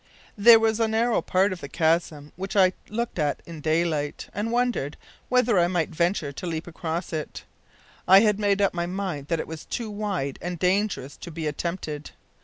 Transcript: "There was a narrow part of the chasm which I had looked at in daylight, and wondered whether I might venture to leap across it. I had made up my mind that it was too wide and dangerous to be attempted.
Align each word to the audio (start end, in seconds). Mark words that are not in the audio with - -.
"There 0.35 0.57
was 0.59 0.79
a 0.79 0.87
narrow 0.87 1.21
part 1.21 1.53
of 1.53 1.61
the 1.61 1.69
chasm 1.69 2.31
which 2.35 2.55
I 2.55 2.63
had 2.63 2.73
looked 2.89 3.19
at 3.19 3.43
in 3.45 3.61
daylight, 3.61 4.29
and 4.33 4.51
wondered 4.51 4.97
whether 5.29 5.59
I 5.59 5.67
might 5.67 5.89
venture 5.91 6.31
to 6.31 6.47
leap 6.47 6.65
across 6.65 7.13
it. 7.13 7.43
I 8.07 8.21
had 8.21 8.39
made 8.39 8.63
up 8.63 8.73
my 8.73 8.87
mind 8.87 9.27
that 9.27 9.39
it 9.39 9.45
was 9.47 9.63
too 9.63 9.91
wide 9.91 10.39
and 10.41 10.57
dangerous 10.57 11.17
to 11.17 11.29
be 11.29 11.45
attempted. 11.45 12.09